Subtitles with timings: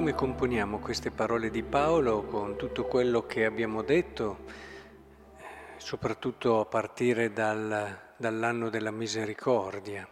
[0.00, 4.46] come componiamo queste parole di Paolo con tutto quello che abbiamo detto,
[5.76, 10.08] soprattutto a partire dal, dall'anno della misericordia,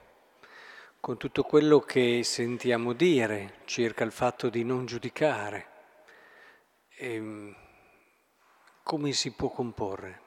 [1.01, 5.67] con tutto quello che sentiamo dire circa il fatto di non giudicare,
[6.95, 7.57] e ehm,
[8.83, 10.21] come si può comporre?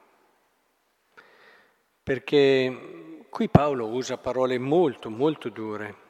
[2.02, 6.10] Perché qui Paolo usa parole molto, molto dure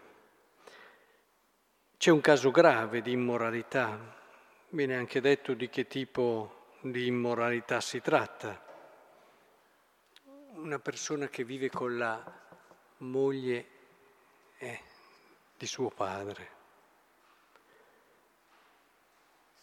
[2.02, 3.96] c'è un caso grave di immoralità,
[4.70, 8.59] viene anche detto di che tipo di immoralità si tratta.
[10.56, 12.20] Una persona che vive con la
[12.98, 13.66] moglie
[14.58, 14.80] eh,
[15.56, 16.50] di suo padre.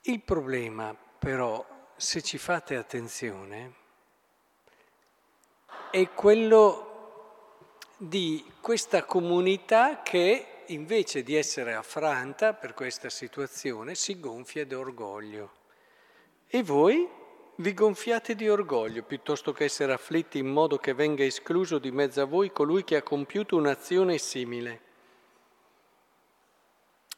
[0.03, 3.73] Il problema però, se ci fate attenzione,
[5.91, 14.67] è quello di questa comunità che invece di essere affranta per questa situazione, si gonfia
[14.67, 15.53] d'orgoglio.
[16.47, 17.09] E voi
[17.57, 22.21] vi gonfiate di orgoglio piuttosto che essere afflitti in modo che venga escluso di mezzo
[22.21, 24.81] a voi colui che ha compiuto un'azione simile.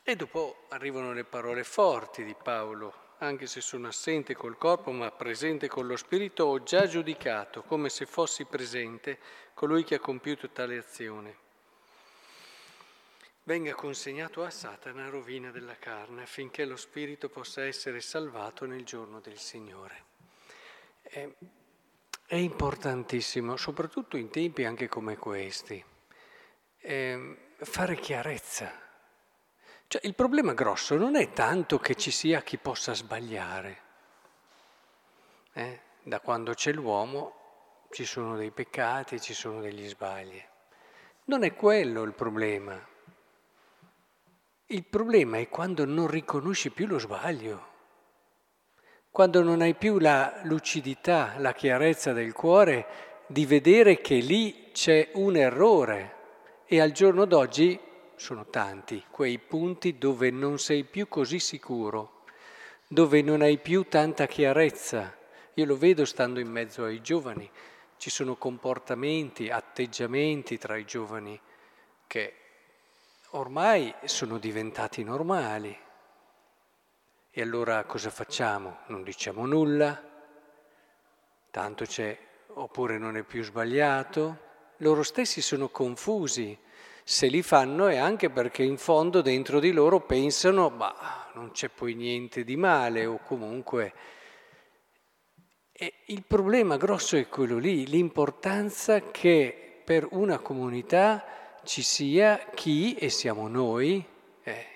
[0.03, 5.11] E dopo arrivano le parole forti di Paolo, anche se sono assente col corpo ma
[5.11, 9.19] presente con lo spirito, ho già giudicato come se fossi presente
[9.55, 11.48] colui che ha compiuto tale azione
[13.51, 19.19] venga consegnato a Satana rovina della carne affinché lo spirito possa essere salvato nel giorno
[19.19, 20.05] del Signore.
[21.03, 21.29] È,
[22.27, 25.84] è importantissimo, soprattutto in tempi anche come questi,
[26.78, 28.71] eh, fare chiarezza.
[29.89, 33.83] Cioè, il problema grosso non è tanto che ci sia chi possa sbagliare.
[35.55, 35.81] Eh?
[36.05, 40.41] Da quando c'è l'uomo ci sono dei peccati, ci sono degli sbagli.
[41.25, 42.91] Non è quello il problema.
[44.72, 47.66] Il problema è quando non riconosci più lo sbaglio,
[49.10, 52.86] quando non hai più la lucidità, la chiarezza del cuore
[53.26, 56.14] di vedere che lì c'è un errore
[56.66, 57.76] e al giorno d'oggi
[58.14, 62.22] sono tanti quei punti dove non sei più così sicuro,
[62.86, 65.19] dove non hai più tanta chiarezza.
[65.54, 67.50] Io lo vedo stando in mezzo ai giovani,
[67.97, 71.41] ci sono comportamenti, atteggiamenti tra i giovani
[72.06, 72.34] che
[73.32, 75.76] ormai sono diventati normali.
[77.32, 78.78] E allora cosa facciamo?
[78.86, 80.02] Non diciamo nulla,
[81.50, 82.18] tanto c'è,
[82.54, 84.48] oppure non è più sbagliato.
[84.78, 86.58] Loro stessi sono confusi.
[87.04, 91.68] Se li fanno è anche perché in fondo dentro di loro pensano, ma non c'è
[91.68, 93.92] poi niente di male o comunque...
[95.72, 101.24] E il problema grosso è quello lì, l'importanza che per una comunità
[101.65, 104.04] ci sia chi, e siamo noi,
[104.43, 104.66] eh,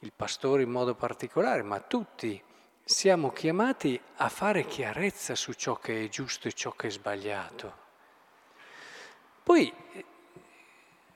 [0.00, 2.42] il pastore in modo particolare, ma tutti,
[2.84, 7.80] siamo chiamati a fare chiarezza su ciò che è giusto e ciò che è sbagliato.
[9.42, 9.72] Poi,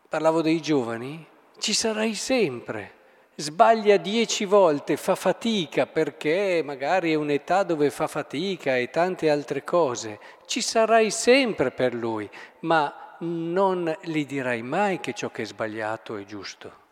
[0.09, 1.27] parlavo dei giovani,
[1.59, 2.94] ci sarai sempre.
[3.34, 9.62] Sbaglia dieci volte, fa fatica perché magari è un'età dove fa fatica e tante altre
[9.62, 10.19] cose.
[10.47, 12.28] Ci sarai sempre per lui,
[12.60, 16.84] ma non gli dirai mai che ciò che è sbagliato è giusto.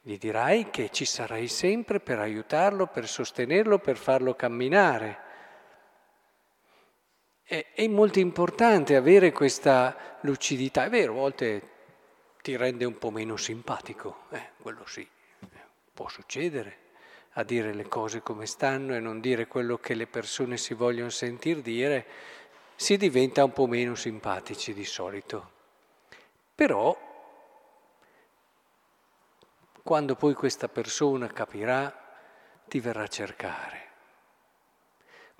[0.00, 5.26] Gli dirai che ci sarai sempre per aiutarlo, per sostenerlo, per farlo camminare.
[7.42, 10.84] È, molto importante avere questa lucidità.
[10.84, 11.62] È vero, a volte
[12.42, 15.06] ti rende un po' meno simpatico, eh, quello sì,
[15.92, 16.76] può succedere,
[17.32, 21.10] a dire le cose come stanno e non dire quello che le persone si vogliono
[21.10, 22.06] sentir dire
[22.80, 25.50] si diventa un po' meno simpatici di solito.
[26.54, 26.96] Però,
[29.82, 31.92] quando poi questa persona capirà,
[32.68, 33.88] ti verrà a cercare.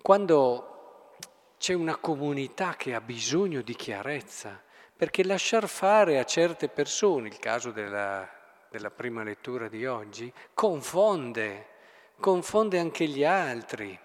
[0.02, 1.12] Quando
[1.58, 4.60] c'è una comunità che ha bisogno di chiarezza,
[4.96, 8.28] perché lasciar fare a certe persone, il caso della,
[8.68, 11.66] della prima lettura di oggi, confonde,
[12.18, 13.96] confonde anche gli altri.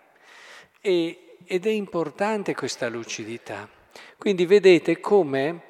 [0.79, 3.69] E ed è importante questa lucidità.
[4.18, 5.63] Quindi vedete come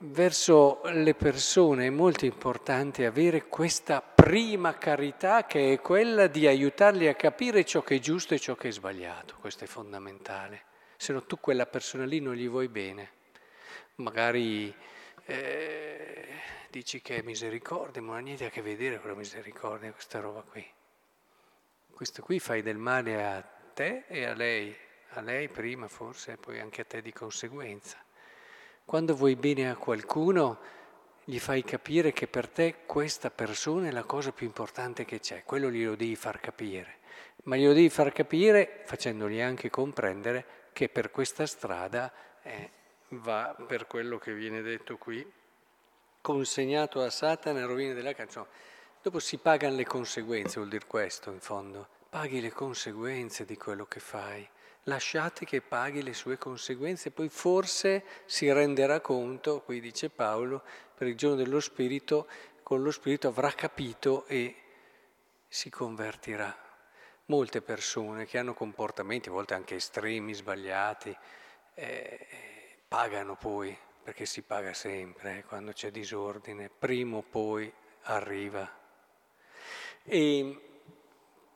[0.00, 7.08] verso le persone è molto importante avere questa prima carità che è quella di aiutarli
[7.08, 9.36] a capire ciò che è giusto e ciò che è sbagliato.
[9.40, 10.64] Questo è fondamentale.
[10.96, 13.12] Se no tu quella persona lì non gli vuoi bene.
[13.96, 14.72] Magari
[15.26, 16.28] eh,
[16.70, 20.20] dici che è misericordia, ma non ha niente a che vedere con la misericordia, questa
[20.20, 20.64] roba qui.
[21.90, 23.42] Questo qui fai del male a
[23.74, 24.76] te e a lei
[25.10, 27.96] a lei prima forse e poi anche a te di conseguenza.
[28.84, 30.58] Quando vuoi bene a qualcuno
[31.24, 35.42] gli fai capire che per te questa persona è la cosa più importante che c'è,
[35.44, 37.00] quello glielo devi far capire,
[37.44, 42.10] ma glielo devi far capire facendogli anche comprendere che per questa strada
[42.42, 42.70] eh,
[43.10, 45.26] va per quello che viene detto qui,
[46.20, 48.46] consegnato a Satana e rovina della canzone.
[49.02, 53.86] Dopo si pagano le conseguenze, vuol dire questo in fondo, paghi le conseguenze di quello
[53.86, 54.48] che fai
[54.84, 60.62] lasciate che paghi le sue conseguenze, poi forse si renderà conto, qui dice Paolo,
[60.94, 62.26] per il giorno dello Spirito,
[62.62, 64.54] con lo Spirito avrà capito e
[65.46, 66.56] si convertirà.
[67.26, 71.16] Molte persone che hanno comportamenti, a volte anche estremi, sbagliati,
[71.74, 72.26] eh,
[72.88, 77.70] pagano poi, perché si paga sempre eh, quando c'è disordine, prima o poi
[78.04, 78.66] arriva.
[80.02, 80.67] E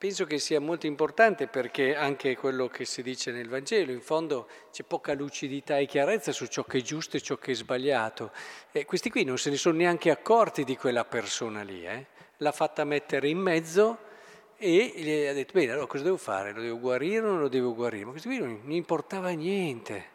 [0.03, 4.49] Penso che sia molto importante perché anche quello che si dice nel Vangelo, in fondo
[4.73, 8.33] c'è poca lucidità e chiarezza su ciò che è giusto e ciò che è sbagliato.
[8.73, 12.07] E questi qui non se ne sono neanche accorti di quella persona lì, eh?
[12.39, 13.99] l'ha fatta mettere in mezzo
[14.57, 16.53] e gli ha detto, bene, allora cosa devo fare?
[16.53, 18.05] Lo devo guarire o non lo devo guarire?
[18.05, 20.07] Ma questi qui non gli importava niente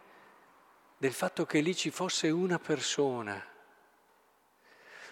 [0.98, 3.42] del fatto che lì ci fosse una persona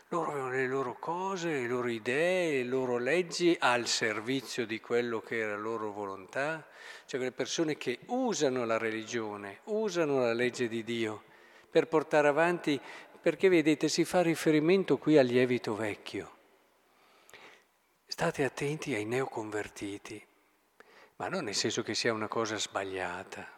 [0.10, 5.20] loro avevano le loro cose, le loro idee, le loro leggi al servizio di quello
[5.20, 6.68] che era la loro volontà,
[7.06, 11.24] cioè quelle persone che usano la religione, usano la legge di Dio
[11.70, 12.80] per portare avanti,
[13.20, 16.34] perché vedete si fa riferimento qui al lievito vecchio.
[18.06, 20.24] State attenti ai neoconvertiti,
[21.16, 23.52] ma non nel senso che sia una cosa sbagliata.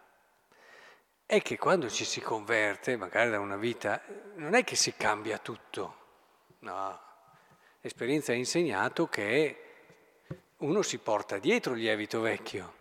[1.26, 4.02] È che quando ci si converte, magari da una vita,
[4.36, 6.06] non è che si cambia tutto
[6.60, 7.00] No,
[7.82, 9.64] l'esperienza ha insegnato che
[10.58, 12.74] uno si porta dietro il lievito vecchio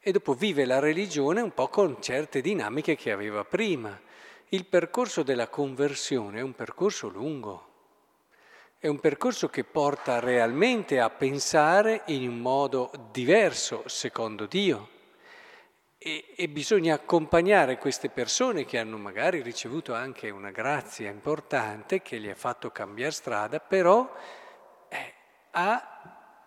[0.00, 4.00] e dopo vive la religione un po' con certe dinamiche che aveva prima.
[4.48, 7.66] Il percorso della conversione è un percorso lungo,
[8.78, 14.96] è un percorso che porta realmente a pensare in un modo diverso secondo Dio.
[16.00, 22.20] E, e, bisogna accompagnare queste persone che hanno magari ricevuto anche una grazia importante che
[22.20, 24.08] gli ha fatto cambiare strada, però
[24.88, 25.14] eh,
[25.50, 26.38] a,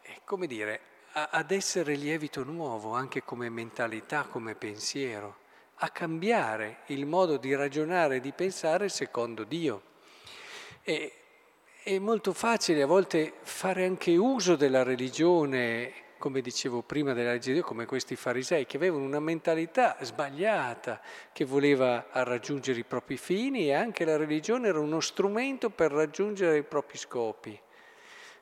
[0.00, 0.80] eh, come dire,
[1.14, 5.38] a, ad essere lievito nuovo anche come mentalità, come pensiero,
[5.78, 9.82] a cambiare il modo di ragionare e di pensare secondo Dio.
[10.84, 11.14] E,
[11.82, 17.48] è molto facile a volte fare anche uso della religione come dicevo prima della legge
[17.48, 21.00] di Dio, come questi farisei che avevano una mentalità sbagliata,
[21.32, 26.58] che voleva raggiungere i propri fini e anche la religione era uno strumento per raggiungere
[26.58, 27.58] i propri scopi.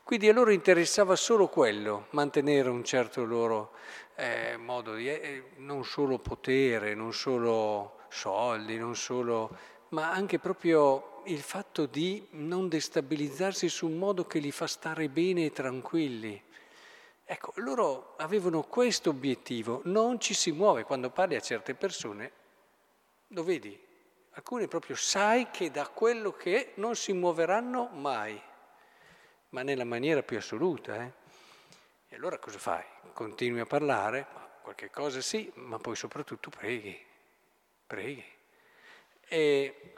[0.03, 3.73] Quindi a loro interessava solo quello, mantenere un certo loro
[4.15, 9.51] eh, modo di, eh, non solo potere, non solo soldi, non solo,
[9.89, 15.09] ma anche proprio il fatto di non destabilizzarsi su un modo che li fa stare
[15.09, 16.41] bene e tranquilli.
[17.29, 22.31] Ecco, loro avevano questo obiettivo, non ci si muove quando parli a certe persone,
[23.29, 23.77] lo vedi,
[24.31, 28.41] alcune proprio sai che da quello che è non si muoveranno mai,
[29.49, 31.03] ma nella maniera più assoluta.
[31.03, 31.13] Eh?
[32.11, 32.85] E allora cosa fai?
[33.13, 34.25] Continui a parlare,
[34.63, 36.97] qualche cosa sì, ma poi soprattutto preghi,
[37.89, 38.25] preghi.
[39.27, 39.95] E,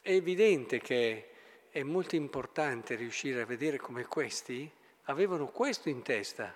[0.00, 1.30] è evidente che
[1.70, 6.54] è molto importante riuscire a vedere come questi avevano questo in testa.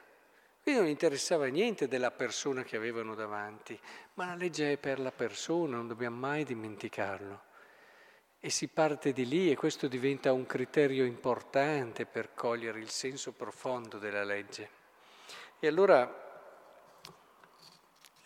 [0.63, 3.79] Quindi non interessava niente della persona che avevano davanti,
[4.15, 7.43] ma la legge è per la persona, non dobbiamo mai dimenticarlo.
[8.41, 13.33] E si parte di lì e questo diventa un criterio importante per cogliere il senso
[13.33, 14.69] profondo della legge.
[15.59, 16.23] E allora,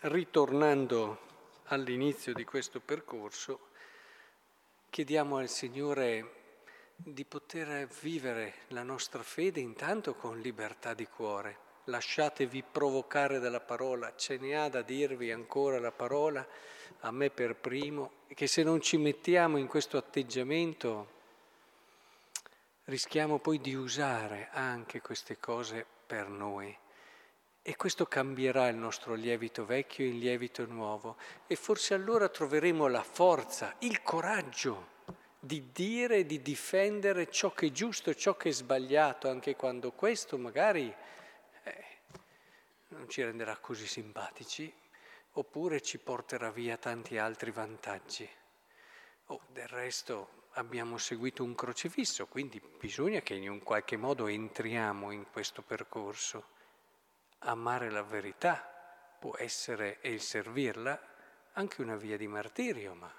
[0.00, 1.26] ritornando
[1.64, 3.68] all'inizio di questo percorso,
[4.90, 6.37] chiediamo al Signore
[7.00, 11.66] di poter vivere la nostra fede intanto con libertà di cuore.
[11.84, 16.46] Lasciatevi provocare dalla parola, ce ne ha da dirvi ancora la parola,
[17.00, 21.16] a me per primo, che se non ci mettiamo in questo atteggiamento
[22.84, 26.76] rischiamo poi di usare anche queste cose per noi.
[27.62, 33.02] E questo cambierà il nostro lievito vecchio in lievito nuovo e forse allora troveremo la
[33.02, 34.96] forza, il coraggio
[35.40, 39.92] di dire e di difendere ciò che è giusto ciò che è sbagliato, anche quando
[39.92, 40.92] questo magari
[41.62, 41.84] eh,
[42.88, 44.72] non ci renderà così simpatici,
[45.32, 48.28] oppure ci porterà via tanti altri vantaggi.
[49.26, 55.12] Oh, del resto abbiamo seguito un crocifisso, quindi bisogna che in un qualche modo entriamo
[55.12, 56.56] in questo percorso.
[57.40, 61.00] Amare la verità può essere e il servirla
[61.52, 63.12] anche una via di martirio, ma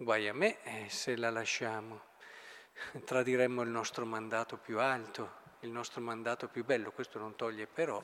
[0.00, 2.02] Guai a me eh, se la lasciamo,
[3.04, 6.92] tradiremmo il nostro mandato più alto, il nostro mandato più bello.
[6.92, 8.00] Questo non toglie però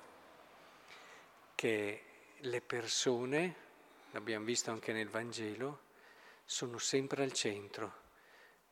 [1.54, 2.04] che
[2.36, 3.54] le persone,
[4.10, 5.82] l'abbiamo visto anche nel Vangelo,
[6.44, 8.02] sono sempre al centro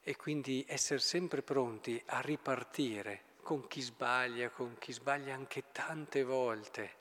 [0.00, 6.24] e quindi essere sempre pronti a ripartire con chi sbaglia, con chi sbaglia anche tante
[6.24, 6.96] volte,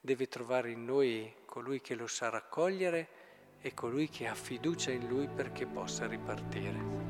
[0.00, 3.13] deve trovare in noi colui che lo sa raccogliere
[3.66, 7.03] e colui che ha fiducia in lui perché possa ripartire.